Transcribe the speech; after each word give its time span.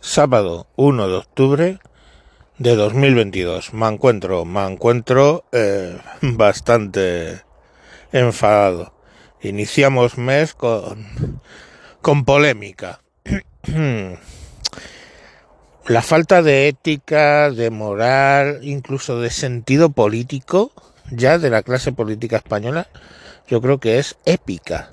sábado 0.00 0.66
1 0.76 1.08
de 1.08 1.14
octubre 1.14 1.78
de 2.58 2.76
2022. 2.76 3.72
Me 3.74 3.88
encuentro, 3.88 4.44
me 4.44 4.64
encuentro 4.66 5.44
eh, 5.52 5.98
bastante 6.20 7.42
enfadado. 8.12 8.92
Iniciamos 9.42 10.18
mes 10.18 10.54
con, 10.54 11.40
con 12.00 12.24
polémica. 12.24 13.00
La 15.86 16.02
falta 16.02 16.42
de 16.42 16.68
ética, 16.68 17.50
de 17.50 17.70
moral, 17.70 18.60
incluso 18.62 19.20
de 19.20 19.30
sentido 19.30 19.90
político, 19.90 20.72
ya 21.10 21.38
de 21.38 21.50
la 21.50 21.62
clase 21.62 21.90
política 21.90 22.36
española, 22.36 22.86
yo 23.48 23.60
creo 23.60 23.80
que 23.80 23.98
es 23.98 24.16
épica. 24.24 24.90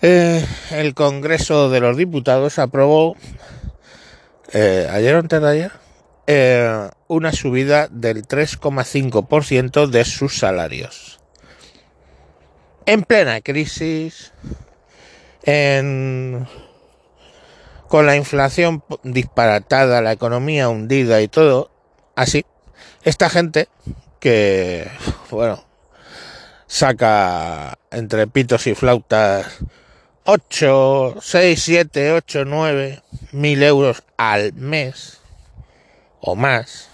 Eh, 0.00 0.46
el 0.70 0.94
Congreso 0.94 1.70
de 1.70 1.80
los 1.80 1.96
Diputados 1.96 2.60
aprobó 2.60 3.16
eh, 4.52 4.88
ayer 4.92 5.16
o 5.16 5.18
antes 5.18 5.40
de 5.40 5.48
ayer 5.48 5.72
eh, 6.28 6.88
una 7.08 7.32
subida 7.32 7.88
del 7.88 8.24
3,5% 8.24 9.88
de 9.88 10.04
sus 10.04 10.38
salarios. 10.38 11.18
En 12.86 13.02
plena 13.02 13.40
crisis, 13.40 14.32
en, 15.42 16.46
con 17.88 18.06
la 18.06 18.14
inflación 18.14 18.84
disparatada, 19.02 20.00
la 20.00 20.12
economía 20.12 20.68
hundida 20.68 21.20
y 21.22 21.28
todo, 21.28 21.72
así, 22.14 22.46
esta 23.02 23.28
gente 23.28 23.68
que, 24.20 24.88
bueno, 25.30 25.64
saca 26.68 27.78
entre 27.90 28.28
pitos 28.28 28.66
y 28.68 28.74
flautas 28.74 29.58
8, 30.30 31.22
6, 31.22 31.62
7, 31.62 32.12
8, 32.12 32.44
9 32.44 33.02
mil 33.32 33.62
euros 33.62 34.02
al 34.18 34.52
mes 34.52 35.22
o 36.20 36.36
más, 36.36 36.90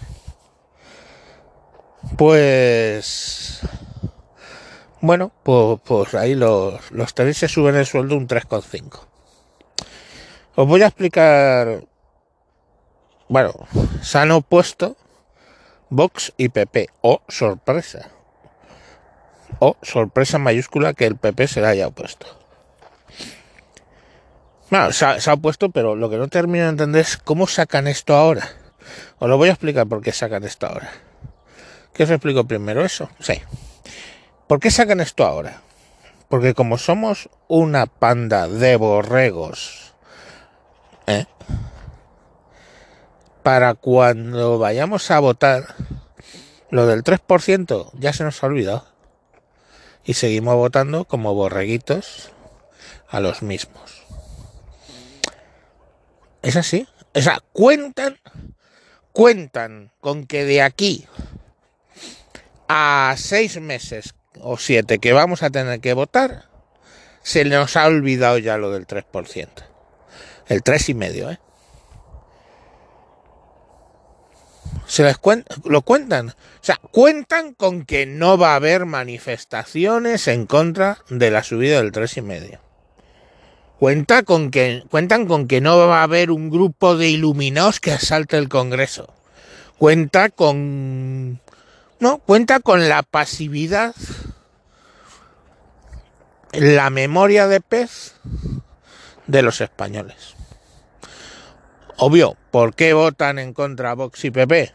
pues 2.16 3.58
bueno, 5.00 5.32
pues, 5.42 5.80
pues 5.84 6.14
ahí 6.14 6.36
los, 6.36 6.92
los 6.92 7.12
tenéis 7.14 7.38
se 7.38 7.48
suben 7.48 7.74
el 7.74 7.86
sueldo 7.86 8.16
un 8.16 8.28
3,5. 8.28 9.00
Os 10.54 10.68
voy 10.68 10.82
a 10.82 10.86
explicar, 10.86 11.82
bueno, 13.28 13.52
se 14.00 14.16
han 14.16 14.30
opuesto 14.30 14.96
Vox 15.90 16.32
y 16.36 16.50
PP, 16.50 16.88
o 17.00 17.20
sorpresa, 17.28 18.10
o 19.58 19.76
sorpresa 19.82 20.38
mayúscula 20.38 20.94
que 20.94 21.06
el 21.06 21.16
PP 21.16 21.48
se 21.48 21.60
la 21.60 21.70
haya 21.70 21.88
opuesto. 21.88 22.43
Bueno, 24.74 24.90
se 24.90 25.04
ha, 25.04 25.34
opuesto, 25.34 25.70
pero 25.70 25.94
lo 25.94 26.10
que 26.10 26.16
no 26.16 26.26
termino 26.26 26.64
de 26.64 26.70
entender 26.70 27.02
es 27.02 27.16
cómo 27.16 27.46
sacan 27.46 27.86
esto 27.86 28.16
ahora. 28.16 28.50
Os 29.20 29.28
lo 29.28 29.36
voy 29.36 29.48
a 29.48 29.52
explicar 29.52 29.86
por 29.86 30.02
qué 30.02 30.10
sacan 30.10 30.42
esto 30.42 30.66
ahora. 30.66 30.90
¿Qué 31.92 32.02
os 32.02 32.10
explico 32.10 32.44
primero 32.48 32.84
eso? 32.84 33.08
Sí. 33.20 33.40
¿Por 34.48 34.58
qué 34.58 34.72
sacan 34.72 35.00
esto 35.00 35.24
ahora? 35.24 35.62
Porque 36.28 36.54
como 36.54 36.76
somos 36.76 37.28
una 37.46 37.86
panda 37.86 38.48
de 38.48 38.74
borregos, 38.74 39.94
¿eh? 41.06 41.26
para 43.44 43.74
cuando 43.74 44.58
vayamos 44.58 45.08
a 45.12 45.20
votar, 45.20 45.76
lo 46.70 46.88
del 46.88 47.04
3% 47.04 47.92
ya 47.92 48.12
se 48.12 48.24
nos 48.24 48.42
ha 48.42 48.48
olvidado. 48.48 48.88
Y 50.04 50.14
seguimos 50.14 50.56
votando 50.56 51.04
como 51.04 51.32
borreguitos 51.32 52.32
a 53.08 53.20
los 53.20 53.40
mismos. 53.40 53.93
Es 56.44 56.56
así. 56.56 56.86
O 57.14 57.22
sea, 57.22 57.40
cuentan, 57.52 58.18
cuentan 59.12 59.90
con 60.00 60.26
que 60.26 60.44
de 60.44 60.60
aquí 60.60 61.06
a 62.68 63.14
seis 63.16 63.58
meses 63.60 64.14
o 64.40 64.58
siete 64.58 64.98
que 64.98 65.14
vamos 65.14 65.42
a 65.42 65.50
tener 65.50 65.80
que 65.80 65.94
votar, 65.94 66.50
se 67.22 67.46
nos 67.46 67.76
ha 67.76 67.86
olvidado 67.86 68.36
ya 68.36 68.58
lo 68.58 68.70
del 68.70 68.86
3%. 68.86 69.48
El 70.46 70.62
tres 70.62 70.90
y 70.90 70.94
medio, 70.94 71.30
¿eh? 71.30 71.38
Se 74.86 75.02
les 75.02 75.16
cuenta, 75.16 75.54
lo 75.64 75.80
cuentan. 75.80 76.28
O 76.28 76.34
sea, 76.60 76.78
cuentan 76.90 77.54
con 77.54 77.86
que 77.86 78.04
no 78.04 78.36
va 78.36 78.52
a 78.52 78.56
haber 78.56 78.84
manifestaciones 78.84 80.28
en 80.28 80.44
contra 80.44 80.98
de 81.08 81.30
la 81.30 81.42
subida 81.42 81.80
del 81.80 81.92
tres 81.92 82.18
y 82.18 82.22
medio. 82.22 82.63
Cuenta 83.84 84.22
con 84.22 84.50
que, 84.50 84.82
cuentan 84.90 85.26
con 85.26 85.46
que 85.46 85.60
no 85.60 85.76
va 85.76 86.00
a 86.00 86.04
haber 86.04 86.30
un 86.30 86.48
grupo 86.48 86.96
de 86.96 87.10
iluminados 87.10 87.80
que 87.80 87.92
asalte 87.92 88.38
el 88.38 88.48
Congreso. 88.48 89.12
Cuenta 89.76 90.30
con... 90.30 91.38
No, 92.00 92.16
cuenta 92.16 92.60
con 92.60 92.88
la 92.88 93.02
pasividad, 93.02 93.94
la 96.52 96.88
memoria 96.88 97.46
de 97.46 97.60
pez 97.60 98.14
de 99.26 99.42
los 99.42 99.60
españoles. 99.60 100.34
Obvio, 101.98 102.38
¿por 102.50 102.74
qué 102.74 102.94
votan 102.94 103.38
en 103.38 103.52
contra 103.52 103.92
Vox 103.92 104.24
y 104.24 104.30
PP? 104.30 104.72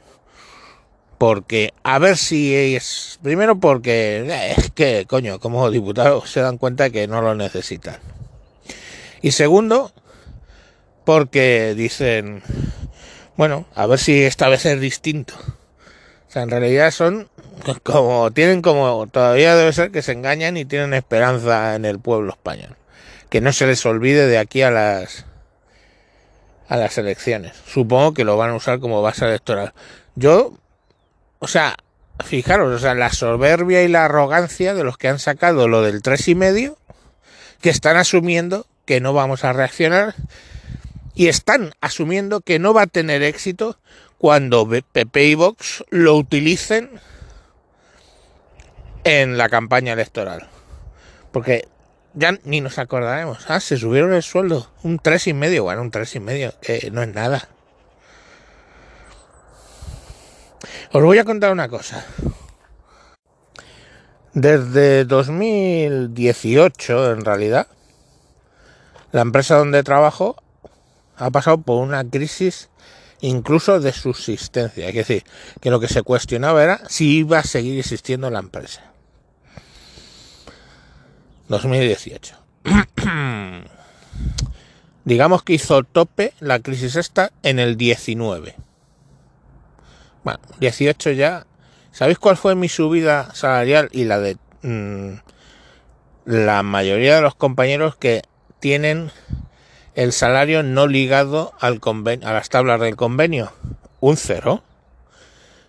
Porque, 1.18 1.74
a 1.82 1.98
ver 1.98 2.16
si 2.16 2.54
es... 2.56 3.18
Primero 3.24 3.60
porque 3.60 4.54
es 4.56 4.70
que, 4.70 5.08
coño, 5.10 5.40
como 5.40 5.72
diputados 5.72 6.30
se 6.30 6.42
dan 6.42 6.60
cuenta 6.60 6.92
que 6.92 7.08
no 7.08 7.24
lo 7.24 7.34
necesitan. 7.34 7.98
Y 9.22 9.32
segundo, 9.32 9.92
porque 11.06 11.74
dicen, 11.76 12.42
bueno, 13.36 13.66
a 13.76 13.86
ver 13.86 14.00
si 14.00 14.24
esta 14.24 14.48
vez 14.50 14.66
es 14.66 14.80
distinto. 14.80 15.34
O 16.28 16.32
sea, 16.32 16.44
en 16.44 16.52
realidad 16.52 16.92
son 16.92 17.30
como, 17.84 18.32
tienen 18.32 18.62
como, 18.62 19.08
todavía 19.08 19.56
debe 19.56 19.74
ser 19.74 19.92
que 19.92 20.02
se 20.02 20.14
engañan 20.14 20.58
y 20.58 20.66
tienen 20.66 20.94
esperanza 20.94 21.76
en 21.76 21.86
el 21.86 22.00
pueblo 22.00 22.32
español. 22.34 22.76
Que 23.30 23.42
no 23.42 23.54
se 23.54 23.68
les 23.68 23.86
olvide 23.86 24.28
de 24.28 24.38
aquí 24.38 24.62
a 24.62 24.72
las, 24.72 25.26
a 26.68 26.78
las 26.78 26.98
elecciones. 26.98 27.54
Supongo 27.66 28.14
que 28.14 28.24
lo 28.24 28.38
van 28.38 28.52
a 28.52 28.56
usar 28.56 28.80
como 28.80 29.02
base 29.02 29.26
electoral. 29.26 29.74
Yo, 30.16 30.54
o 31.40 31.48
sea, 31.48 31.76
fijaros, 32.24 32.74
o 32.74 32.80
sea, 32.80 32.96
la 32.96 33.12
soberbia 33.12 33.84
y 33.84 33.88
la 33.88 34.06
arrogancia 34.06 34.74
de 34.74 34.84
los 34.84 34.98
que 34.98 35.08
han 35.08 35.20
sacado 35.20 35.68
lo 35.68 35.82
del 35.82 36.02
tres 36.02 36.28
y 36.28 36.36
medio, 36.36 36.78
que 37.62 37.70
están 37.70 37.98
asumiendo 37.98 38.66
que 38.90 39.02
no 39.02 39.14
vamos 39.14 39.44
a 39.44 39.54
reaccionar 39.54 40.16
y 41.14 41.28
están 41.28 41.74
asumiendo 41.80 42.42
que 42.42 42.58
no 42.58 42.74
va 42.74 42.82
a 42.82 42.88
tener 42.88 43.22
éxito 43.22 43.78
cuando 44.18 44.68
PP 44.68 45.26
y 45.26 45.36
Vox 45.36 45.84
lo 45.92 46.16
utilicen 46.16 47.00
en 49.04 49.38
la 49.38 49.48
campaña 49.48 49.94
electoral. 49.94 50.48
Porque 51.32 51.68
ya 52.16 52.40
ni 52.46 52.62
nos 52.62 52.80
acordaremos. 52.80 53.48
Ah, 53.48 53.60
se 53.60 53.78
subieron 53.78 54.12
el 54.12 54.24
sueldo. 54.24 54.72
Un 54.82 54.98
tres 54.98 55.28
y 55.28 55.34
medio. 55.34 55.66
Bueno, 55.66 55.84
un 55.84 55.92
tres 55.92 56.16
y 56.16 56.20
medio. 56.20 56.56
Que 56.60 56.90
no 56.92 57.04
es 57.04 57.14
nada. 57.14 57.48
Os 60.92 61.04
voy 61.04 61.20
a 61.20 61.26
contar 61.26 61.52
una 61.52 61.70
cosa. 61.70 62.08
Desde 64.34 65.06
2018, 65.06 67.12
en 67.12 67.24
realidad, 67.24 67.68
la 69.12 69.22
empresa 69.22 69.58
donde 69.58 69.84
trabajo 69.84 70.36
ha 71.18 71.30
pasado 71.32 71.60
por 71.60 71.84
una 71.84 72.04
crisis 72.04 72.70
incluso 73.22 73.80
de 73.80 73.92
subsistencia. 73.92 74.88
Es 74.88 74.96
decir, 74.96 75.24
que 75.62 75.70
lo 75.72 75.80
que 75.80 75.88
se 75.88 76.04
cuestionaba 76.04 76.64
era 76.64 76.82
si 76.88 77.18
iba 77.18 77.40
a 77.40 77.44
seguir 77.44 77.80
existiendo 77.80 78.30
la 78.30 78.40
empresa. 78.40 78.84
2018. 81.50 82.36
Digamos 85.04 85.44
que 85.44 85.54
hizo 85.54 85.84
tope 85.84 86.34
la 86.40 86.60
crisis 86.60 86.96
esta 86.96 87.32
en 87.44 87.60
el 87.60 87.78
19. 87.78 88.56
Bueno, 90.24 90.40
18 90.60 91.12
ya. 91.12 91.46
¿Sabéis 91.92 92.20
cuál 92.20 92.38
fue 92.38 92.56
mi 92.56 92.70
subida 92.70 93.34
salarial 93.34 93.90
y 93.92 94.06
la 94.06 94.20
de 94.20 94.38
mmm, 94.62 95.16
la 96.26 96.62
mayoría 96.62 97.16
de 97.16 97.22
los 97.22 97.34
compañeros 97.34 97.96
que 97.96 98.22
tienen 98.60 99.12
el 99.96 100.12
salario 100.14 100.64
no 100.64 100.88
ligado 100.88 101.54
al 101.60 101.80
convenio, 101.80 102.28
a 102.28 102.34
las 102.34 102.50
tablas 102.50 102.80
del 102.80 102.96
convenio? 102.96 103.52
Un 104.00 104.18
cero. 104.18 104.64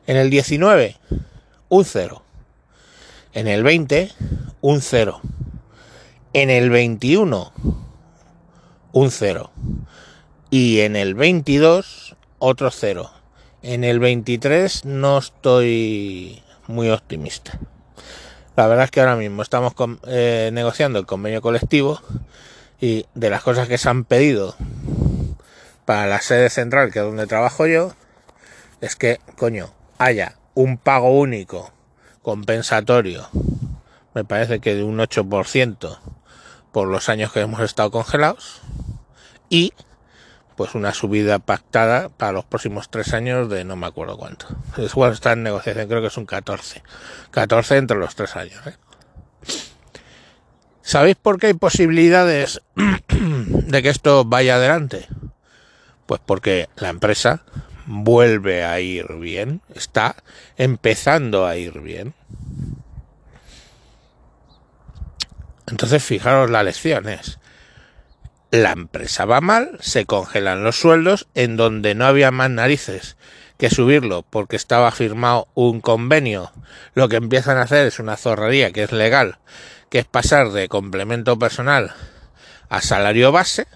En 0.07 0.17
el 0.17 0.31
19, 0.31 0.97
un 1.69 1.85
cero. 1.85 2.23
En 3.33 3.49
el 3.49 3.63
20, 3.63 4.11
un 4.61 4.81
cero. 4.81 5.21
En 6.33 6.51
el 6.51 6.71
21, 6.71 7.53
un 8.93 9.11
cero. 9.11 9.51
Y 10.51 10.81
en 10.81 10.97
el 10.97 11.15
22, 11.15 12.17
otro 12.39 12.71
cero. 12.71 13.11
En 13.63 13.85
el 13.85 14.01
23 14.01 14.85
no 14.85 15.19
estoy 15.19 16.43
muy 16.67 16.91
optimista. 16.91 17.59
La 18.57 18.67
verdad 18.67 18.85
es 18.85 18.91
que 18.91 19.01
ahora 19.01 19.17
mismo 19.17 19.43
estamos 19.43 19.75
eh, 20.07 20.51
negociando 20.53 20.99
el 20.99 21.07
convenio 21.07 21.41
colectivo 21.41 22.01
y 22.81 23.07
de 23.15 23.31
las 23.31 23.43
cosas 23.43 23.69
que 23.69 23.79
se 23.79 23.89
han 23.89 24.05
pedido 24.05 24.57
para 25.85 26.07
la 26.07 26.21
sede 26.21 26.51
central, 26.51 26.93
que 26.93 27.01
es 27.01 27.05
donde 27.05 27.27
trabajo 27.27 27.67
yo, 27.67 27.93
es 28.81 28.97
que, 28.97 29.21
coño, 29.37 29.73
haya 29.99 30.37
un 30.55 30.79
pago 30.79 31.11
único 31.11 31.73
compensatorio, 32.23 33.29
me 34.15 34.25
parece 34.25 34.61
que 34.61 34.75
de 34.75 34.83
un 34.83 34.99
8% 34.99 35.99
por 36.73 36.89
los 36.89 37.09
años 37.09 37.33
que 37.33 37.41
hemos 37.41 37.61
estado 37.61 37.91
congelados, 37.91 38.61
y 39.49 39.73
pues 40.57 40.75
una 40.75 40.93
subida 40.93 41.39
pactada 41.39 42.11
para 42.11 42.33
los 42.33 42.45
próximos 42.45 42.91
tres 42.91 43.15
años 43.15 43.49
de 43.49 43.65
no 43.65 43.77
me 43.77 43.87
acuerdo 43.87 44.19
cuánto. 44.19 44.47
Es 44.77 44.93
igual 44.93 45.13
está 45.13 45.33
en 45.33 45.43
negociación, 45.43 45.89
creo 45.89 46.03
que 46.03 46.09
es 46.09 46.17
un 46.17 46.27
14. 46.27 46.83
14 47.31 47.77
entre 47.79 47.97
los 47.97 48.15
tres 48.15 48.37
años. 48.37 48.67
¿eh? 48.67 48.75
¿Sabéis 50.91 51.15
por 51.15 51.39
qué 51.39 51.47
hay 51.47 51.55
posibilidades 51.55 52.63
de 53.09 53.81
que 53.81 53.91
esto 53.91 54.25
vaya 54.25 54.57
adelante? 54.57 55.07
Pues 56.07 56.21
porque 56.27 56.69
la 56.75 56.89
empresa 56.89 57.45
vuelve 57.87 58.65
a 58.65 58.81
ir 58.81 59.07
bien, 59.21 59.61
está 59.73 60.17
empezando 60.57 61.47
a 61.47 61.57
ir 61.57 61.81
bien. 61.81 62.13
Entonces, 65.69 66.03
fijaros 66.03 66.51
la 66.51 66.65
lección 66.65 67.09
es, 67.09 67.39
la 68.51 68.73
empresa 68.73 69.27
va 69.27 69.41
mal, 69.41 69.79
se 69.79 70.07
congelan 70.07 70.65
los 70.65 70.81
sueldos 70.81 71.29
en 71.37 71.57
donde 71.57 71.95
no 71.95 72.05
había 72.05 72.33
más 72.33 72.51
narices 72.51 73.17
que 73.61 73.69
subirlo 73.69 74.23
porque 74.23 74.57
estaba 74.57 74.91
firmado 74.91 75.47
un 75.55 75.83
convenio. 75.83 76.51
Lo 76.95 77.11
que 77.11 77.17
empiezan 77.17 77.59
a 77.59 77.63
hacer 77.63 77.87
es 77.87 77.99
una 77.99 78.17
zorrería 78.17 78.73
que 78.73 78.83
es 78.83 78.91
legal, 78.91 79.37
que 79.91 79.99
es 79.99 80.07
pasar 80.07 80.51
de 80.51 80.69
complemento 80.69 81.39
personal 81.39 81.93
a 82.71 82.81
salario 82.81 83.33
base. 83.33 83.67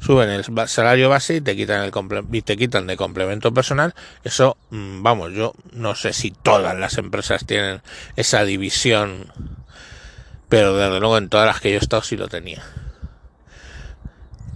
Suben 0.00 0.30
el 0.30 0.44
salario 0.66 1.08
base 1.08 1.36
y 1.36 1.40
te 1.40 1.54
quitan 1.54 1.84
el 1.84 1.92
y 2.32 2.42
te 2.42 2.56
quitan 2.56 2.88
de 2.88 2.96
complemento 2.96 3.54
personal. 3.54 3.94
Eso, 4.24 4.56
mm, 4.70 5.00
vamos, 5.00 5.32
yo 5.32 5.54
no 5.70 5.94
sé 5.94 6.12
si 6.12 6.32
todas 6.32 6.76
las 6.76 6.98
empresas 6.98 7.46
tienen 7.46 7.82
esa 8.16 8.44
división, 8.44 9.32
pero 10.48 10.76
desde 10.76 10.98
luego 10.98 11.18
en 11.18 11.28
todas 11.28 11.46
las 11.46 11.60
que 11.60 11.70
yo 11.70 11.76
he 11.76 11.78
estado 11.78 12.02
sí 12.02 12.16
lo 12.16 12.26
tenía. 12.26 12.64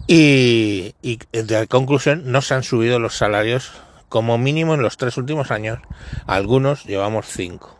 Y, 0.08 0.96
y 1.00 1.20
de 1.30 1.68
conclusión, 1.68 2.24
no 2.26 2.42
se 2.42 2.54
han 2.54 2.64
subido 2.64 2.98
los 2.98 3.16
salarios 3.16 3.70
como 4.08 4.38
mínimo 4.38 4.74
en 4.74 4.82
los 4.82 4.96
tres 4.96 5.16
últimos 5.16 5.50
años. 5.50 5.78
Algunos 6.26 6.84
llevamos 6.84 7.26
cinco. 7.26 7.78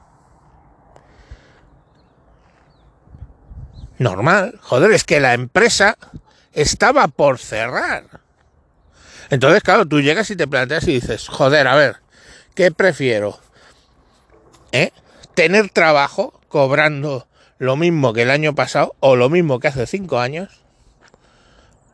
Normal, 3.99 4.59
joder, 4.61 4.93
es 4.93 5.05
que 5.05 5.21
la 5.21 5.35
empresa 5.35 5.97
estaba 6.53 7.09
por 7.09 7.39
cerrar. 7.39 8.05
Entonces, 9.31 9.63
claro, 9.63 9.87
tú 9.87 10.01
llegas 10.01 10.31
y 10.31 10.37
te 10.37 10.47
planteas 10.47 10.87
y 10.87 10.93
dices, 10.93 11.29
joder, 11.29 11.67
a 11.67 11.75
ver, 11.75 11.97
¿qué 12.55 12.71
prefiero? 12.71 13.39
¿Eh? 14.73 14.93
¿Tener 15.35 15.71
trabajo 15.71 16.41
cobrando 16.49 17.27
lo 17.59 17.77
mismo 17.77 18.13
que 18.13 18.23
el 18.23 18.31
año 18.31 18.55
pasado 18.55 18.95
o 19.01 19.17
lo 19.17 19.31
mismo 19.31 19.59
que 19.59 19.69
hace 19.69 19.87
cinco 19.87 20.21
años? 20.21 20.67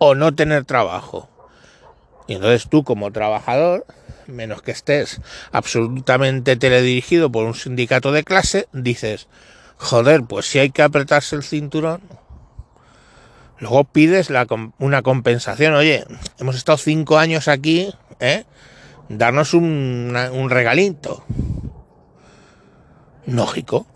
o 0.04 0.16
no 0.16 0.34
tener 0.34 0.64
trabajo. 0.64 1.28
Y 2.26 2.34
entonces 2.34 2.68
tú 2.68 2.82
como 2.82 3.12
trabajador, 3.12 3.86
menos 4.32 4.62
que 4.62 4.72
estés 4.72 5.20
absolutamente 5.52 6.56
teledirigido 6.56 7.30
por 7.30 7.44
un 7.44 7.54
sindicato 7.54 8.10
de 8.10 8.24
clase, 8.24 8.68
dices, 8.72 9.28
joder, 9.76 10.24
pues 10.24 10.46
si 10.46 10.58
hay 10.58 10.70
que 10.70 10.82
apretarse 10.82 11.36
el 11.36 11.42
cinturón, 11.42 12.00
luego 13.58 13.84
pides 13.84 14.30
una 14.78 15.02
compensación. 15.02 15.74
Oye, 15.74 16.04
hemos 16.38 16.56
estado 16.56 16.78
cinco 16.78 17.18
años 17.18 17.46
aquí, 17.48 17.94
¿eh? 18.18 18.44
Darnos 19.08 19.54
un 19.54 20.46
regalito. 20.48 21.24
Lógico. 23.26 23.86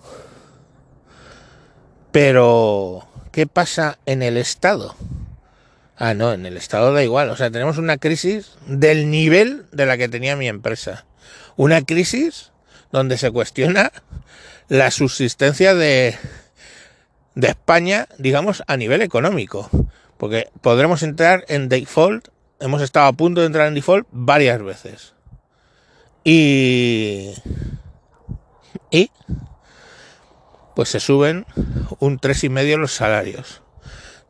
Pero, 2.13 3.07
¿qué 3.33 3.47
pasa 3.47 3.99
en 4.07 4.23
el 4.23 4.37
Estado? 4.37 4.95
Ah, 5.99 6.13
no, 6.13 6.33
en 6.33 6.45
el 6.45 6.57
Estado 6.59 6.93
da 6.93 7.03
igual. 7.03 7.31
O 7.31 7.37
sea, 7.37 7.51
tenemos 7.51 7.79
una 7.79 7.97
crisis 7.97 8.53
del 8.67 9.11
nivel 9.11 9.65
de 9.73 9.87
la 9.87 9.97
que 9.97 10.09
tenía 10.09 10.37
mi 10.37 10.47
empresa. 10.47 11.07
Una 11.57 11.83
crisis 11.83 12.53
donde 12.93 13.17
se 13.17 13.31
cuestiona 13.31 13.93
la 14.69 14.91
subsistencia 14.91 15.75
de, 15.75 16.17
de 17.35 17.49
España, 17.49 18.09
digamos, 18.19 18.63
a 18.67 18.77
nivel 18.77 19.01
económico. 19.01 19.71
Porque 20.19 20.51
podremos 20.61 21.03
entrar 21.03 21.45
en 21.49 21.71
default, 21.71 22.29
hemos 22.61 22.83
estado 22.83 23.07
a 23.07 23.13
punto 23.15 23.41
de 23.41 23.47
entrar 23.47 23.67
en 23.69 23.75
default 23.75 24.07
varias 24.11 24.63
veces. 24.63 25.15
Y... 26.25 27.33
Y... 28.91 29.11
Pues 30.75 30.91
se 30.91 31.01
suben 31.01 31.47
un 32.01 32.19
tres 32.19 32.45
y 32.45 32.51
medio 32.51 32.77
los 32.77 32.93
salarios 32.93 33.63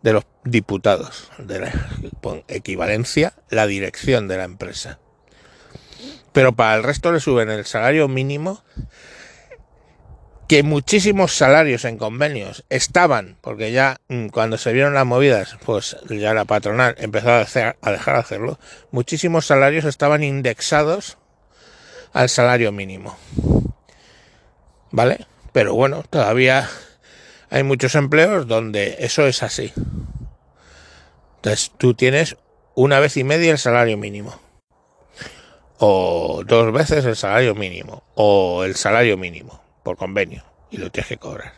de 0.06 0.12
los 0.12 0.24
diputados, 0.44 1.32
de 1.36 1.58
la 1.58 1.72
equivalencia, 2.46 3.32
la 3.50 3.66
dirección 3.66 4.28
de 4.28 4.36
la 4.36 4.44
empresa. 4.44 5.00
Pero 6.32 6.52
para 6.54 6.76
el 6.76 6.84
resto 6.84 7.10
le 7.10 7.18
suben 7.18 7.50
el 7.50 7.66
salario 7.66 8.06
mínimo, 8.06 8.62
que 10.46 10.62
muchísimos 10.62 11.36
salarios 11.36 11.84
en 11.84 11.98
convenios 11.98 12.64
estaban, 12.70 13.36
porque 13.40 13.72
ya 13.72 13.96
mm, 14.06 14.28
cuando 14.28 14.58
se 14.58 14.72
vieron 14.72 14.94
las 14.94 15.06
movidas, 15.06 15.56
pues 15.66 15.96
ya 16.08 16.34
la 16.34 16.44
patronal 16.44 16.94
empezó 16.98 17.32
a, 17.32 17.40
a 17.40 17.90
dejar 17.90 18.14
de 18.14 18.20
hacerlo, 18.20 18.60
muchísimos 18.92 19.44
salarios 19.44 19.84
estaban 19.84 20.22
indexados 20.22 21.18
al 22.12 22.28
salario 22.28 22.70
mínimo. 22.70 23.18
¿Vale? 24.92 25.26
Pero 25.52 25.74
bueno, 25.74 26.04
todavía 26.08 26.68
hay 27.50 27.62
muchos 27.62 27.94
empleos 27.94 28.46
donde 28.46 28.96
eso 29.00 29.26
es 29.26 29.42
así. 29.42 29.72
Entonces 31.36 31.72
tú 31.78 31.94
tienes 31.94 32.36
una 32.74 32.98
vez 32.98 33.16
y 33.16 33.24
media 33.24 33.52
el 33.52 33.58
salario 33.58 33.96
mínimo. 33.96 34.38
O 35.78 36.42
dos 36.44 36.72
veces 36.72 37.04
el 37.04 37.16
salario 37.16 37.54
mínimo. 37.54 38.02
O 38.14 38.64
el 38.64 38.74
salario 38.74 39.16
mínimo 39.16 39.62
por 39.82 39.96
convenio. 39.96 40.44
Y 40.70 40.78
lo 40.78 40.90
tienes 40.90 41.08
que 41.08 41.18
cobrar. 41.18 41.52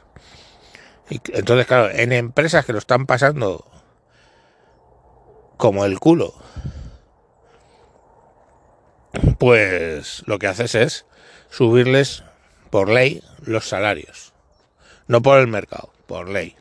Y 1.10 1.20
entonces, 1.32 1.66
claro, 1.66 1.90
en 1.90 2.12
empresas 2.12 2.66
que 2.66 2.72
lo 2.72 2.78
están 2.78 3.06
pasando 3.06 3.64
como 5.56 5.84
el 5.84 5.98
culo, 5.98 6.34
pues 9.38 10.22
lo 10.26 10.38
que 10.38 10.46
haces 10.46 10.74
es 10.74 11.06
subirles 11.50 12.24
por 12.70 12.90
ley 12.90 13.22
los 13.40 13.66
salarios. 13.66 14.34
No 15.08 15.22
por 15.22 15.38
el 15.38 15.48
mercado, 15.48 15.90
por 16.06 16.28
ley. 16.28 16.54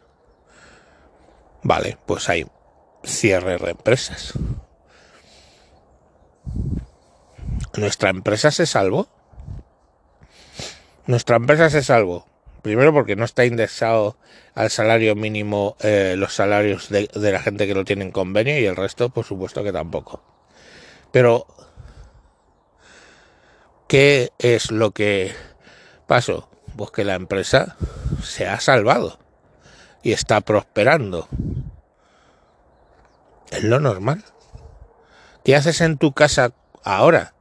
Vale, 1.63 1.98
pues 2.06 2.30
hay 2.30 2.48
cierre 3.04 3.58
de 3.58 3.72
empresas. 3.72 4.34
Nuestra 7.75 8.10
empresa 8.10 8.50
se 8.51 8.66
salvó. 8.66 9.10
Nuestra 11.06 11.36
empresa 11.36 11.70
se 11.70 11.84
salvó. 11.84 12.25
Primero 12.62 12.94
porque 12.94 13.16
no 13.16 13.25
está 13.25 13.46
indexado 13.46 14.18
al 14.56 14.70
salario 14.70 15.16
mínimo 15.16 15.75
eh, 15.82 16.16
los 16.18 16.34
salarios 16.34 16.89
de, 16.89 17.10
la 17.13 17.39
gente 17.39 17.68
que 17.68 17.75
lo 17.75 17.86
tiene 17.86 18.06
en 18.06 18.12
convenio 18.12 18.60
y 18.60 18.66
el 18.66 18.75
resto, 18.75 19.10
por 19.10 19.25
supuesto 19.25 19.63
que 19.63 19.72
tampoco. 19.72 20.24
Pero, 21.12 21.48
¿qué 23.88 24.32
es 24.39 24.72
lo 24.72 24.92
que 24.92 25.34
pasó? 26.08 26.50
Pues 26.75 26.92
que 26.92 27.06
la 27.06 27.16
empresa 27.16 27.77
se 28.24 28.48
ha 28.48 28.60
salvado 28.60 29.20
y 30.04 30.12
está 30.12 30.42
prosperando. 30.42 31.28
Es 33.52 33.64
lo 33.64 33.80
normal. 33.80 34.24
¿Qué 35.44 35.56
haces 35.56 35.82
en 35.82 35.98
tu 35.98 36.14
casa 36.14 36.54
ahora? 36.84 37.34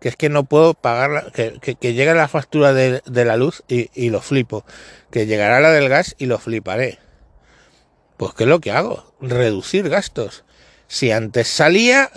Que 0.00 0.08
es 0.08 0.16
que 0.16 0.28
no 0.28 0.44
puedo 0.44 0.74
pagar, 0.74 1.30
que, 1.32 1.58
que, 1.60 1.94
llega 1.94 2.14
la 2.14 2.26
factura 2.26 2.72
de, 2.72 3.02
de 3.06 3.24
la 3.24 3.36
luz 3.36 3.62
y, 3.68 3.90
y, 3.94 4.10
lo 4.10 4.20
flipo. 4.20 4.64
Que 5.12 5.26
llegará 5.26 5.60
la 5.60 5.70
del 5.70 5.88
gas 5.88 6.16
y 6.18 6.26
lo 6.26 6.38
fliparé. 6.38 6.98
Pues 8.16 8.34
¿qué 8.34 8.44
es 8.44 8.48
lo 8.48 8.60
que 8.60 8.72
hago? 8.72 9.14
Reducir 9.20 9.88
gastos. 9.88 10.44
Si 10.88 11.12
antes 11.12 11.48
salía 11.48 12.10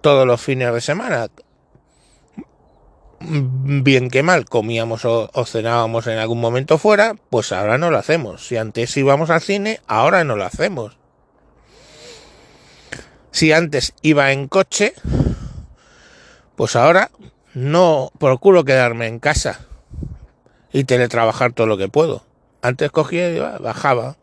todos 0.00 0.26
los 0.26 0.40
fines 0.40 0.72
de 0.72 0.80
semana 0.80 1.28
bien 3.24 4.10
que 4.10 4.22
mal 4.22 4.44
comíamos 4.46 5.04
o, 5.04 5.30
cenábamos 5.46 6.06
en 6.06 6.18
algún 6.18 6.40
momento 6.40 6.78
fuera, 6.78 7.14
pues 7.30 7.52
ahora 7.52 7.78
no 7.78 7.90
lo 7.90 7.98
hacemos. 7.98 8.46
Si 8.46 8.56
antes 8.56 8.96
íbamos 8.96 9.30
al 9.30 9.40
cine, 9.40 9.80
ahora 9.86 10.24
no 10.24 10.36
lo 10.36 10.44
hacemos. 10.44 10.96
Si 13.30 13.52
antes 13.52 13.94
iba 14.02 14.32
en 14.32 14.48
coche, 14.48 14.94
pues 16.56 16.76
ahora 16.76 17.10
no 17.54 18.10
procuro 18.18 18.64
quedarme 18.64 19.06
en 19.06 19.18
casa 19.18 19.60
y 20.72 20.84
teletrabajar 20.84 21.52
todo 21.52 21.66
lo 21.66 21.78
que 21.78 21.88
puedo. 21.88 22.24
Antes 22.60 22.90
cogía 22.90 23.30
y 23.30 23.38
bajaba. 23.38 24.16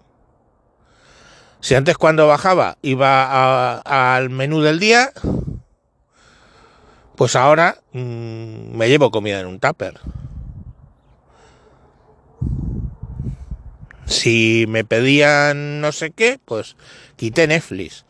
Si 1.62 1.75
antes 1.75 1.98
cuando 1.98 2.27
bajaba 2.27 2.77
iba 2.82 3.79
al 3.79 4.29
menú 4.29 4.62
del 4.62 4.79
día, 4.79 5.12
pues 7.19 7.35
ahora 7.35 7.81
mmm, 7.91 8.77
me 8.77 8.88
llevo 8.88 9.11
comida 9.11 9.41
en 9.41 9.47
un 9.47 9.59
tupper. 9.59 9.99
Si 14.05 14.63
me 14.69 14.85
pedían 14.85 15.81
no 15.81 15.91
sé 15.91 16.11
qué, 16.11 16.39
pues 16.45 16.77
quité 17.17 17.45
Netflix, 17.45 18.05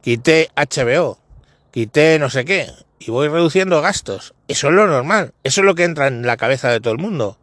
quité 0.00 0.48
HBO, 0.54 1.18
quité 1.72 2.20
no 2.20 2.30
sé 2.30 2.44
qué, 2.44 2.70
y 3.00 3.10
voy 3.10 3.26
reduciendo 3.26 3.82
gastos. 3.82 4.32
Eso 4.46 4.68
es 4.68 4.74
lo 4.74 4.86
normal, 4.86 5.34
eso 5.42 5.62
es 5.62 5.64
lo 5.64 5.74
que 5.74 5.82
entra 5.82 6.06
en 6.06 6.24
la 6.24 6.36
cabeza 6.36 6.70
de 6.70 6.78
todo 6.78 6.92
el 6.92 7.00
mundo. 7.00 7.38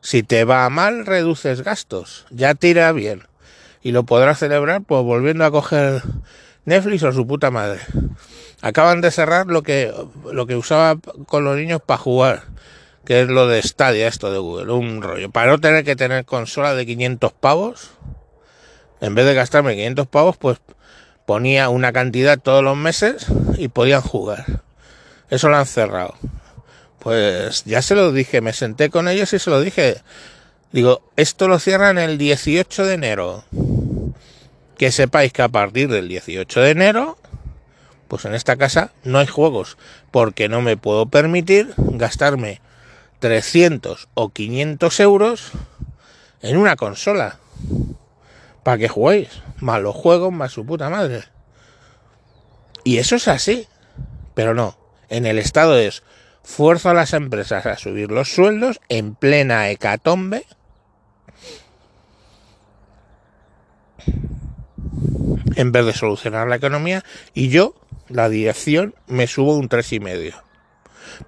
Si 0.00 0.22
te 0.22 0.44
va 0.44 0.70
mal, 0.70 1.04
reduces 1.04 1.60
gastos, 1.60 2.24
ya 2.30 2.54
tira 2.54 2.90
bien. 2.92 3.24
Y 3.82 3.92
lo 3.92 4.04
podrás 4.04 4.38
celebrar 4.38 4.80
pues 4.84 5.04
volviendo 5.04 5.44
a 5.44 5.50
coger 5.50 6.00
Netflix 6.64 7.02
o 7.02 7.12
su 7.12 7.26
puta 7.26 7.50
madre. 7.50 7.80
Acaban 8.62 9.00
de 9.00 9.10
cerrar 9.10 9.46
lo 9.46 9.62
que, 9.62 9.92
lo 10.30 10.46
que 10.46 10.56
usaba 10.56 10.96
con 11.26 11.44
los 11.44 11.56
niños 11.56 11.80
para 11.84 11.98
jugar 11.98 12.42
que 13.04 13.22
es 13.22 13.28
lo 13.28 13.48
de 13.48 13.62
Stadia, 13.62 14.06
esto 14.06 14.30
de 14.30 14.38
Google, 14.38 14.72
un 14.72 15.02
rollo. 15.02 15.30
Para 15.30 15.50
no 15.50 15.58
tener 15.58 15.84
que 15.84 15.96
tener 15.96 16.24
consola 16.24 16.74
de 16.74 16.86
500 16.86 17.32
pavos, 17.32 17.90
en 19.00 19.14
vez 19.14 19.26
de 19.26 19.34
gastarme 19.34 19.74
500 19.74 20.06
pavos, 20.06 20.36
pues 20.36 20.58
ponía 21.26 21.68
una 21.68 21.92
cantidad 21.92 22.38
todos 22.38 22.62
los 22.62 22.76
meses 22.76 23.26
y 23.56 23.68
podían 23.68 24.02
jugar. 24.02 24.62
Eso 25.30 25.48
lo 25.48 25.56
han 25.56 25.66
cerrado. 25.66 26.14
Pues 26.98 27.64
ya 27.64 27.82
se 27.82 27.94
lo 27.94 28.12
dije, 28.12 28.40
me 28.40 28.52
senté 28.52 28.90
con 28.90 29.08
ellos 29.08 29.32
y 29.32 29.38
se 29.38 29.50
lo 29.50 29.60
dije. 29.60 29.96
Digo, 30.72 31.02
esto 31.16 31.48
lo 31.48 31.58
cierran 31.58 31.98
el 31.98 32.18
18 32.18 32.84
de 32.84 32.94
enero. 32.94 33.44
Que 34.76 34.92
sepáis 34.92 35.32
que 35.32 35.42
a 35.42 35.48
partir 35.48 35.88
del 35.88 36.08
18 36.08 36.60
de 36.60 36.70
enero, 36.70 37.18
pues 38.10 38.24
en 38.24 38.34
esta 38.34 38.56
casa 38.56 38.90
no 39.04 39.20
hay 39.20 39.28
juegos, 39.28 39.78
porque 40.10 40.48
no 40.48 40.62
me 40.62 40.76
puedo 40.76 41.06
permitir 41.06 41.72
gastarme 41.76 42.60
300 43.20 44.08
o 44.14 44.30
500 44.30 44.98
euros 44.98 45.52
en 46.42 46.56
una 46.56 46.74
consola. 46.74 47.38
Para 48.64 48.78
que 48.78 48.88
juguéis. 48.88 49.28
Más 49.60 49.80
los 49.80 49.94
juegos, 49.94 50.32
más 50.32 50.50
su 50.50 50.66
puta 50.66 50.90
madre. 50.90 51.22
Y 52.82 52.98
eso 52.98 53.14
es 53.14 53.28
así. 53.28 53.68
Pero 54.34 54.54
no. 54.54 54.76
En 55.08 55.24
el 55.24 55.38
Estado 55.38 55.78
es 55.78 56.02
fuerza 56.42 56.90
a 56.90 56.94
las 56.94 57.12
empresas 57.12 57.64
a 57.64 57.76
subir 57.76 58.10
los 58.10 58.34
sueldos 58.34 58.80
en 58.88 59.14
plena 59.14 59.70
hecatombe. 59.70 60.46
En 65.54 65.70
vez 65.70 65.86
de 65.86 65.92
solucionar 65.92 66.48
la 66.48 66.56
economía. 66.56 67.04
Y 67.34 67.50
yo, 67.50 67.76
la 68.10 68.28
dirección, 68.28 68.94
me 69.06 69.26
subo 69.26 69.56
un 69.56 69.68
tres 69.68 69.92
y 69.92 70.00
medio. 70.00 70.34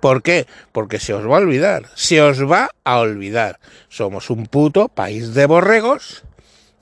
¿Por 0.00 0.22
qué? 0.22 0.46
Porque 0.72 0.98
se 0.98 1.14
os 1.14 1.28
va 1.28 1.36
a 1.36 1.40
olvidar, 1.40 1.90
se 1.94 2.20
os 2.20 2.42
va 2.42 2.70
a 2.84 2.98
olvidar. 2.98 3.58
Somos 3.88 4.30
un 4.30 4.46
puto 4.46 4.88
país 4.88 5.34
de 5.34 5.46
borregos, 5.46 6.24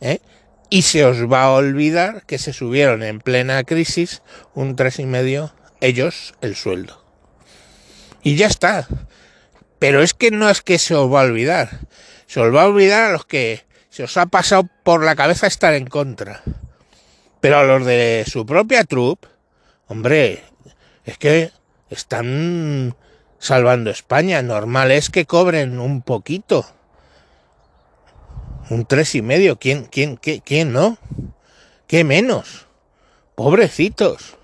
¿eh? 0.00 0.20
Y 0.68 0.82
se 0.82 1.04
os 1.04 1.30
va 1.30 1.44
a 1.44 1.50
olvidar 1.52 2.24
que 2.26 2.38
se 2.38 2.52
subieron 2.52 3.02
en 3.02 3.20
plena 3.20 3.64
crisis 3.64 4.22
un 4.54 4.76
tres 4.76 5.00
y 5.00 5.06
medio 5.06 5.52
ellos 5.80 6.34
el 6.40 6.54
sueldo. 6.54 7.04
Y 8.22 8.36
ya 8.36 8.46
está. 8.46 8.86
Pero 9.78 10.02
es 10.02 10.14
que 10.14 10.30
no 10.30 10.48
es 10.48 10.62
que 10.62 10.78
se 10.78 10.94
os 10.94 11.12
va 11.12 11.22
a 11.22 11.24
olvidar. 11.24 11.80
Se 12.26 12.40
os 12.40 12.54
va 12.54 12.62
a 12.62 12.66
olvidar 12.66 13.04
a 13.04 13.12
los 13.12 13.24
que 13.24 13.64
se 13.88 14.04
os 14.04 14.16
ha 14.16 14.26
pasado 14.26 14.68
por 14.84 15.02
la 15.02 15.16
cabeza 15.16 15.46
estar 15.46 15.74
en 15.74 15.86
contra. 15.86 16.42
Pero 17.40 17.58
a 17.58 17.64
los 17.64 17.84
de 17.84 18.24
su 18.30 18.46
propia 18.46 18.84
troupe, 18.84 19.26
hombre, 19.90 20.44
es 21.04 21.18
que 21.18 21.50
están 21.90 22.96
salvando 23.40 23.90
España. 23.90 24.40
Normal 24.40 24.92
es 24.92 25.10
que 25.10 25.26
cobren 25.26 25.80
un 25.80 26.02
poquito. 26.02 26.64
Un 28.70 28.86
tres 28.86 29.16
y 29.16 29.22
medio. 29.22 29.58
¿Quién, 29.58 29.86
quién, 29.86 30.16
qué, 30.16 30.40
quién 30.42 30.72
no? 30.72 30.96
¿Qué 31.88 32.04
menos? 32.04 32.68
Pobrecitos. 33.34 34.36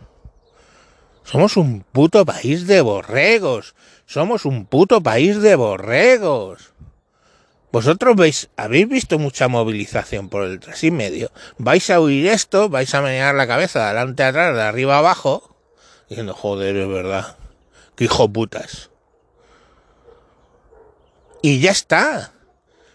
Somos 1.22 1.56
un 1.56 1.84
puto 1.92 2.26
país 2.26 2.66
de 2.66 2.80
borregos. 2.80 3.76
Somos 4.04 4.44
un 4.46 4.66
puto 4.66 5.00
país 5.00 5.40
de 5.40 5.54
borregos. 5.54 6.72
Vosotros 7.72 8.16
veis, 8.16 8.48
habéis 8.56 8.88
visto 8.88 9.18
mucha 9.18 9.48
movilización 9.48 10.28
por 10.28 10.44
el 10.44 10.60
tres 10.60 10.82
y 10.84 10.90
medio. 10.90 11.30
Vais 11.58 11.90
a 11.90 12.00
oír 12.00 12.28
esto, 12.28 12.68
vais 12.68 12.94
a 12.94 13.02
menear 13.02 13.34
la 13.34 13.46
cabeza 13.46 13.80
de 13.80 13.84
adelante 13.86 14.22
atrás, 14.22 14.54
de 14.54 14.62
arriba 14.62 14.98
abajo 14.98 15.56
Diciendo, 16.08 16.34
joder, 16.34 16.76
es 16.76 16.88
verdad. 16.88 17.36
Que 17.96 18.04
hijo 18.04 18.28
putas. 18.28 18.90
Y 21.42 21.60
ya 21.60 21.72
está. 21.72 22.32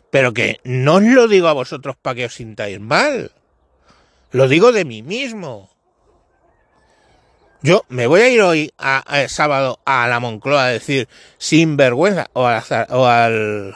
Pero 0.10 0.34
que 0.34 0.60
no 0.64 0.96
os 0.96 1.04
lo 1.04 1.28
digo 1.28 1.48
a 1.48 1.54
vosotros 1.54 1.96
para 2.02 2.16
que 2.16 2.26
os 2.26 2.34
sintáis 2.34 2.80
mal. 2.80 3.32
Lo 4.32 4.48
digo 4.48 4.72
de 4.72 4.86
mí 4.86 5.04
mismo. 5.04 5.70
Yo 7.62 7.86
me 7.90 8.08
voy 8.08 8.22
a 8.22 8.30
ir 8.30 8.42
hoy 8.42 8.74
a, 8.78 9.04
el 9.22 9.30
sábado 9.30 9.80
a 9.86 10.08
la 10.08 10.20
Moncloa 10.20 10.66
a 10.66 10.70
decir 10.70 11.08
sin 11.38 11.78
vergüenza 11.78 12.30
o, 12.34 12.44
o 12.44 13.06
al 13.06 13.76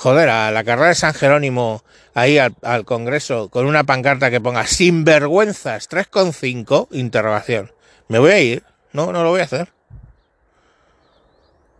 joder 0.00 0.30
a 0.30 0.50
la 0.50 0.64
carrera 0.64 0.88
de 0.88 0.94
San 0.94 1.12
Jerónimo 1.12 1.84
ahí 2.14 2.38
al, 2.38 2.84
Congreso 2.86 3.50
con 3.50 3.66
una 3.66 3.84
pancarta 3.84 4.30
que 4.30 4.40
ponga 4.40 4.66
sin 4.66 5.04
vergüenzas 5.04 5.90
3,5 5.90 6.88
interrogación 6.92 7.70
¿Me 8.08 8.18
voy 8.18 8.30
a 8.30 8.40
ir? 8.40 8.64
No, 8.94 9.12
no 9.12 9.22
lo 9.22 9.28
voy 9.28 9.40
a 9.40 9.44
hacer. 9.44 9.68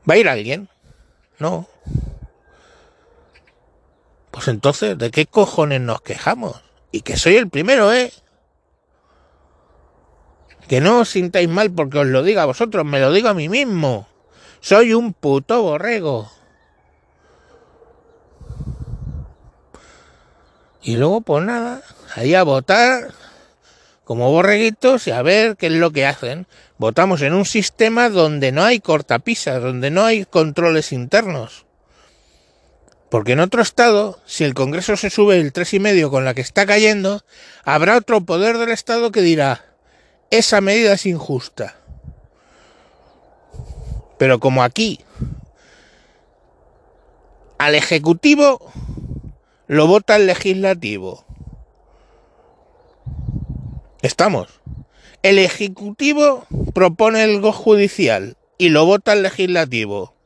¿Va 0.09 0.15
a 0.15 0.17
ir 0.19 0.29
alguien? 0.29 0.69
No. 1.39 1.67
Pues 4.31 4.47
entonces, 4.47 4.97
¿de 4.97 5.11
qué 5.11 5.27
cojones 5.27 5.81
nos 5.81 6.03
quejamos? 6.03 6.63
Y 6.93 7.01
que 7.01 7.17
soy 7.17 7.35
el 7.35 7.49
primero, 7.49 7.93
¿eh? 7.93 8.13
Que 10.69 10.81
no 10.81 11.01
os 11.01 11.09
sintáis 11.09 11.49
mal 11.49 11.73
porque 11.73 11.99
os 11.99 12.07
lo 12.07 12.23
diga 12.23 12.43
a 12.43 12.47
vosotros, 12.47 12.85
me 12.85 13.01
lo 13.01 13.11
digo 13.13 13.29
a 13.29 13.35
mí 13.35 13.49
mismo. 13.49 14.07
Soy 14.61 14.93
un 14.95 15.15
puto 15.15 15.63
borrego. 15.63 16.31
Y 20.83 20.97
luego, 20.97 21.21
pues 21.21 21.45
nada, 21.45 21.83
ahí 22.15 22.35
a 22.35 22.43
votar 22.43 23.13
como 24.05 24.31
borreguitos 24.31 25.07
y 25.07 25.13
a 25.13 25.23
ver 25.23 25.57
qué 25.57 25.67
es 25.67 25.73
lo 25.73 25.93
que 25.93 26.07
hacen. 26.07 26.47
Votamos 26.79 27.23
en 27.23 27.35
un 27.35 27.45
sistema 27.45 28.09
donde 28.09 28.51
no 28.53 28.65
hay 28.65 28.81
cortapisas, 28.81 29.63
donde 29.63 29.91
no 29.91 30.05
hay 30.05 30.25
controles 30.25 30.93
internos. 30.93 31.67
Porque 33.11 33.33
en 33.33 33.41
otro 33.41 33.61
estado, 33.61 34.21
si 34.25 34.45
el 34.45 34.55
Congreso 34.55 34.97
se 34.97 35.11
sube 35.11 35.39
el 35.39 35.53
tres 35.53 35.75
y 35.75 35.81
medio 35.81 36.11
con 36.11 36.25
la 36.25 36.33
que 36.33 36.41
está 36.41 36.65
cayendo, 36.65 37.23
habrá 37.65 37.97
otro 37.97 38.21
poder 38.23 38.57
del 38.59 38.71
Estado 38.71 39.11
que 39.11 39.21
dirá 39.21 39.65
esa 40.31 40.61
medida 40.61 40.93
es 40.93 41.07
injusta. 41.07 41.77
Pero 44.17 44.39
como 44.39 44.63
aquí 44.63 45.01
al 47.59 47.75
Ejecutivo 47.75 48.73
lo 49.71 49.87
vota 49.87 50.17
el 50.17 50.27
Legislativo 50.27 51.25
Estamos. 54.03 54.49
El 55.23 55.39
Ejecutivo 55.39 56.45
propone 56.75 57.23
el 57.23 57.41
judicial 57.41 58.37
y 58.59 58.71
lo 58.71 58.85
vota 58.85 59.13
el 59.13 59.23
legislativo. 59.23 60.17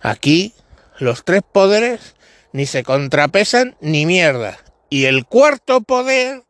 Aquí 0.00 0.54
los 0.98 1.22
tres 1.24 1.42
poderes 1.42 2.14
ni 2.52 2.64
se 2.64 2.82
contrapesan 2.82 3.76
ni 3.80 4.06
mierda. 4.06 4.56
Y 4.88 5.04
el 5.04 5.26
cuarto 5.26 5.82
poder, 5.82 6.44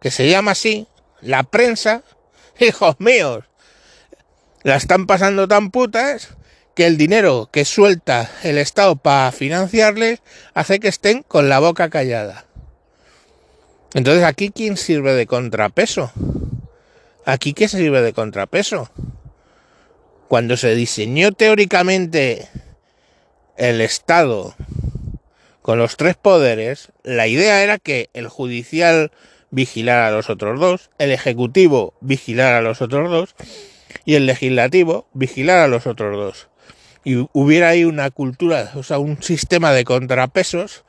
que 0.00 0.10
se 0.10 0.28
llama 0.28 0.50
así, 0.50 0.88
la 1.22 1.44
prensa, 1.44 2.02
hijos 2.58 2.96
míos, 2.98 3.44
la 4.62 4.76
están 4.76 5.06
pasando 5.06 5.48
tan 5.48 5.70
putas 5.70 6.36
que 6.74 6.86
el 6.86 6.96
dinero 6.96 7.48
que 7.52 7.64
suelta 7.64 8.30
el 8.42 8.58
Estado 8.58 8.96
para 8.96 9.30
financiarles 9.32 10.20
hace 10.54 10.80
que 10.80 10.88
estén 10.88 11.22
con 11.22 11.48
la 11.48 11.60
boca 11.60 11.88
callada. 11.88 12.44
Entonces, 13.94 14.24
¿aquí 14.24 14.50
quién 14.50 14.76
sirve 14.76 15.14
de 15.14 15.26
contrapeso? 15.26 16.12
¿Aquí 17.24 17.54
qué 17.54 17.68
sirve 17.68 18.02
de 18.02 18.12
contrapeso? 18.12 18.90
Cuando 20.28 20.56
se 20.56 20.74
diseñó 20.74 21.32
teóricamente 21.32 22.48
el 23.56 23.80
Estado 23.80 24.54
con 25.62 25.78
los 25.78 25.96
tres 25.96 26.16
poderes, 26.16 26.92
la 27.04 27.28
idea 27.28 27.62
era 27.62 27.78
que 27.78 28.10
el 28.14 28.28
judicial 28.28 29.12
vigilara 29.50 30.08
a 30.08 30.10
los 30.10 30.28
otros 30.28 30.58
dos, 30.58 30.90
el 30.98 31.12
ejecutivo 31.12 31.94
vigilara 32.00 32.58
a 32.58 32.62
los 32.62 32.82
otros 32.82 33.10
dos 33.10 33.34
y 34.04 34.16
el 34.16 34.26
legislativo 34.26 35.06
vigilara 35.12 35.64
a 35.64 35.68
los 35.68 35.86
otros 35.86 36.16
dos. 36.16 36.48
Y 37.04 37.28
hubiera 37.32 37.68
ahí 37.68 37.84
una 37.84 38.10
cultura, 38.10 38.72
o 38.74 38.82
sea, 38.82 38.98
un 38.98 39.22
sistema 39.22 39.72
de 39.72 39.84
contrapesos 39.84 40.84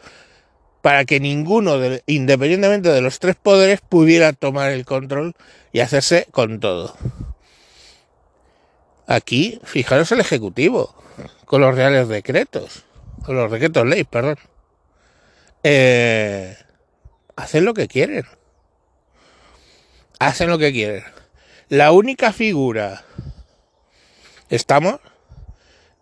para 0.81 1.03
que 1.03 1.19
ninguno, 1.19 1.77
de, 1.77 2.03
independientemente 2.05 2.89
de 2.89 3.01
los 3.01 3.19
tres 3.19 3.35
poderes, 3.35 3.81
pudiera 3.81 4.33
tomar 4.33 4.71
el 4.71 4.85
control 4.85 5.33
y 5.73 5.79
hacerse 5.79 6.27
con 6.31 6.59
todo. 6.59 6.95
Aquí, 9.07 9.59
fijaros 9.63 10.11
el 10.11 10.19
Ejecutivo, 10.19 10.95
con 11.45 11.61
los 11.61 11.75
reales 11.75 12.07
decretos, 12.07 12.85
con 13.25 13.35
los 13.35 13.51
decretos 13.51 13.85
ley, 13.85 14.03
perdón. 14.03 14.37
Eh, 15.63 16.55
hacen 17.35 17.65
lo 17.65 17.73
que 17.73 17.87
quieren. 17.87 18.25
Hacen 20.19 20.49
lo 20.49 20.57
que 20.57 20.71
quieren. 20.71 21.03
La 21.67 21.91
única 21.91 22.31
figura, 22.31 23.03
estamos, 24.49 24.99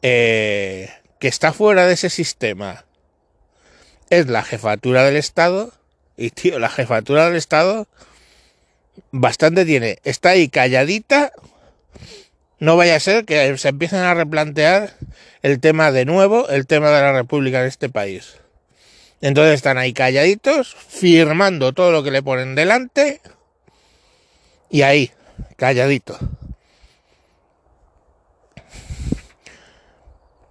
eh, 0.03 0.89
que 1.17 1.29
está 1.29 1.53
fuera 1.53 1.87
de 1.87 1.93
ese 1.93 2.09
sistema 2.09 2.85
es 4.09 4.27
la 4.27 4.43
jefatura 4.43 5.03
del 5.03 5.15
Estado. 5.15 5.71
Y 6.17 6.29
tío, 6.29 6.59
la 6.59 6.69
jefatura 6.69 7.25
del 7.25 7.35
Estado 7.35 7.87
bastante 9.11 9.65
tiene. 9.65 9.97
Está 10.03 10.31
ahí 10.31 10.49
calladita. 10.49 11.31
No 12.59 12.77
vaya 12.77 12.95
a 12.95 12.99
ser 12.99 13.25
que 13.25 13.57
se 13.57 13.69
empiecen 13.69 13.99
a 13.99 14.13
replantear 14.13 14.93
el 15.41 15.59
tema 15.59 15.91
de 15.91 16.05
nuevo, 16.05 16.47
el 16.49 16.67
tema 16.67 16.89
de 16.91 17.01
la 17.01 17.13
República 17.13 17.61
en 17.61 17.67
este 17.67 17.89
país. 17.89 18.35
Entonces 19.21 19.55
están 19.55 19.77
ahí 19.77 19.93
calladitos, 19.93 20.75
firmando 20.75 21.71
todo 21.71 21.91
lo 21.91 22.03
que 22.03 22.11
le 22.11 22.21
ponen 22.21 22.55
delante. 22.55 23.21
Y 24.69 24.81
ahí, 24.81 25.11
calladito. 25.55 26.19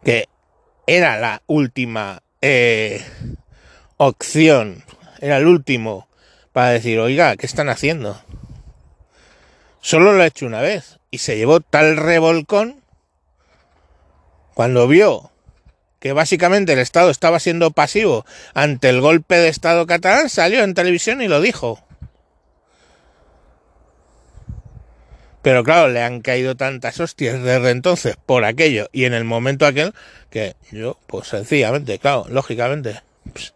Que 0.04 0.28
era 0.86 1.18
la 1.18 1.42
última 1.46 2.22
eh, 2.40 3.04
opción, 3.96 4.84
era 5.20 5.36
el 5.36 5.46
último 5.46 6.08
para 6.52 6.70
decir, 6.70 6.98
oiga, 6.98 7.36
¿qué 7.36 7.46
están 7.46 7.68
haciendo? 7.68 8.20
Solo 9.80 10.12
lo 10.12 10.22
ha 10.22 10.26
hecho 10.26 10.46
una 10.46 10.60
vez 10.60 10.98
y 11.10 11.18
se 11.18 11.36
llevó 11.36 11.60
tal 11.60 11.96
revolcón 11.96 12.82
cuando 14.54 14.86
vio 14.86 15.32
que 16.02 16.12
básicamente 16.12 16.72
el 16.72 16.80
Estado 16.80 17.10
estaba 17.10 17.38
siendo 17.38 17.70
pasivo 17.70 18.26
ante 18.54 18.88
el 18.88 19.00
golpe 19.00 19.36
de 19.36 19.48
Estado 19.48 19.86
catalán, 19.86 20.28
salió 20.28 20.64
en 20.64 20.74
televisión 20.74 21.22
y 21.22 21.28
lo 21.28 21.40
dijo. 21.40 21.80
Pero 25.42 25.64
claro, 25.64 25.88
le 25.88 26.02
han 26.02 26.20
caído 26.20 26.56
tantas 26.56 27.00
hostias 27.00 27.42
desde 27.42 27.70
entonces 27.70 28.16
por 28.16 28.44
aquello 28.44 28.88
y 28.92 29.04
en 29.04 29.12
el 29.12 29.24
momento 29.24 29.66
aquel 29.66 29.92
que 30.30 30.54
yo, 30.70 30.98
pues 31.08 31.28
sencillamente, 31.28 31.98
claro, 31.98 32.26
lógicamente, 32.28 33.02
pues, 33.32 33.52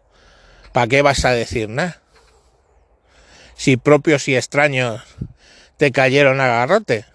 ¿para 0.73 0.87
qué 0.87 1.01
vas 1.01 1.23
a 1.23 1.31
decir 1.31 1.69
nada? 1.69 2.01
Si 3.55 3.77
propios 3.77 4.27
y 4.27 4.35
extraños 4.35 5.01
te 5.77 5.91
cayeron 5.91 6.41
a 6.41 6.47
garrote. 6.47 7.05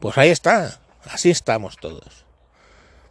Pues 0.00 0.18
ahí 0.18 0.30
está, 0.30 0.80
así 1.04 1.30
estamos 1.30 1.76
todos. 1.76 2.24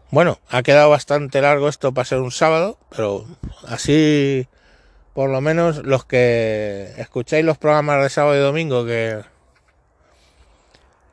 Bueno, 0.09 0.39
ha 0.49 0.63
quedado 0.63 0.89
bastante 0.89 1.39
largo 1.39 1.69
esto 1.69 1.93
para 1.93 2.03
ser 2.03 2.19
un 2.19 2.31
sábado, 2.31 2.77
pero 2.89 3.25
así, 3.65 4.47
por 5.13 5.29
lo 5.29 5.39
menos 5.39 5.85
los 5.85 6.03
que 6.03 6.93
escucháis 6.97 7.45
los 7.45 7.57
programas 7.57 8.03
de 8.03 8.09
sábado 8.09 8.35
y 8.35 8.41
domingo, 8.41 8.85
que 8.85 9.21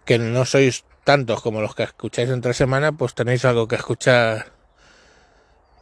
que 0.09 0.19
no 0.19 0.47
sois 0.47 0.87
tantos 1.05 1.43
como 1.43 1.61
los 1.61 1.75
que 1.75 1.83
escucháis 1.83 2.31
entre 2.31 2.55
semana, 2.55 2.93
pues 2.93 3.15
tenéis 3.15 3.45
algo 3.45 3.69
que 3.69 3.77
escuchar. 3.77 4.53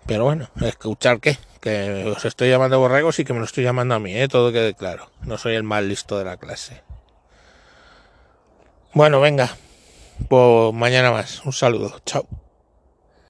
Pero 0.04 0.24
bueno, 0.24 0.50
¿escuchar 0.62 1.20
qué? 1.20 1.38
Que 1.60 2.04
os 2.10 2.24
estoy 2.24 2.50
llamando 2.50 2.80
borregos 2.80 3.20
y 3.20 3.24
que 3.24 3.32
me 3.32 3.38
lo 3.38 3.44
estoy 3.44 3.62
llamando 3.62 3.94
a 3.94 4.00
mí, 4.00 4.16
¿eh? 4.16 4.26
Todo 4.26 4.50
quede 4.50 4.74
claro. 4.74 5.12
No 5.22 5.38
soy 5.38 5.54
el 5.54 5.62
más 5.62 5.84
listo 5.84 6.18
de 6.18 6.24
la 6.24 6.38
clase. 6.38 6.82
Bueno, 8.94 9.20
venga. 9.20 9.56
Pues 10.28 10.74
mañana 10.74 11.12
más. 11.12 11.44
Un 11.44 11.52
saludo. 11.52 12.00
Chao. 12.04 12.26